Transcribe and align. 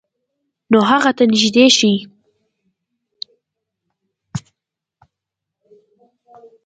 نو 0.71 0.79
هغه 0.89 1.11
ته 1.17 1.23
نږدې 1.31 1.65
شئ، 1.77 1.93